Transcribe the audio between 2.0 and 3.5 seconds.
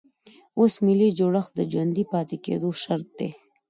پاتې کېدو شرط دی.